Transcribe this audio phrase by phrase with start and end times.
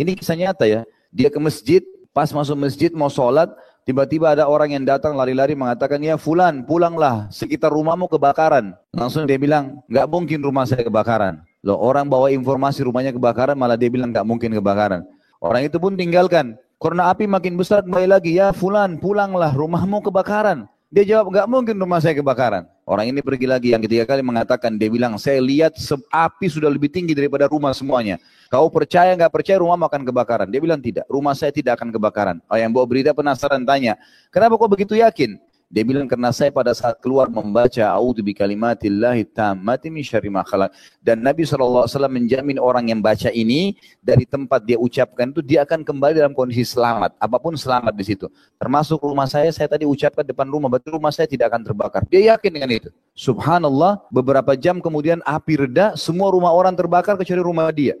[0.00, 0.88] Ini kisah nyata ya.
[1.12, 1.84] Dia ke masjid,
[2.16, 3.52] pas masuk masjid mau sholat,
[3.84, 8.72] tiba-tiba ada orang yang datang lari-lari mengatakan, ya fulan pulanglah, sekitar rumahmu kebakaran.
[8.96, 11.44] Langsung dia bilang, nggak mungkin rumah saya kebakaran.
[11.60, 15.04] Loh orang bawa informasi rumahnya kebakaran, malah dia bilang nggak mungkin kebakaran.
[15.36, 16.56] Orang itu pun tinggalkan.
[16.80, 20.64] Karena api makin besar kembali lagi, ya fulan pulanglah rumahmu kebakaran.
[20.88, 22.64] Dia jawab, nggak mungkin rumah saya kebakaran.
[22.90, 25.78] Orang ini pergi lagi yang ketiga kali mengatakan, dia bilang, saya lihat
[26.10, 28.18] api sudah lebih tinggi daripada rumah semuanya.
[28.50, 30.50] Kau percaya nggak percaya rumah akan kebakaran?
[30.50, 32.42] Dia bilang tidak, rumah saya tidak akan kebakaran.
[32.50, 33.94] Oh yang bawa berita penasaran tanya,
[34.34, 35.38] kenapa kau begitu yakin?
[35.70, 40.42] Dia bilang karena saya pada saat keluar membaca a'udzu bi kalimatillahi tammati min syarri ma
[40.98, 45.86] Dan Nabi SAW menjamin orang yang baca ini dari tempat dia ucapkan itu dia akan
[45.86, 47.14] kembali dalam kondisi selamat.
[47.22, 48.26] Apa pun selamat di situ.
[48.58, 52.02] Termasuk rumah saya, saya tadi ucapkan depan rumah, betul rumah saya tidak akan terbakar.
[52.10, 52.90] Dia yakin dengan itu.
[53.14, 57.94] Subhanallah, beberapa jam kemudian api reda, semua rumah orang terbakar kecuali rumah dia.